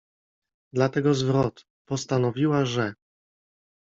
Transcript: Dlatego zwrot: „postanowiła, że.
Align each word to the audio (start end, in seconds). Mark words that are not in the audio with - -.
Dlatego 0.73 1.13
zwrot: 1.13 1.65
„postanowiła, 1.85 2.65
że. 2.65 2.93